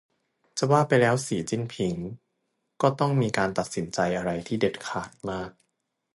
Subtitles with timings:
[0.57, 1.95] จะว่าไปแล้ว สี จิ้นผิง
[2.81, 5.49] ก็ต้องมีการตัดสินใจอะไรที่เด็ดขาดมาก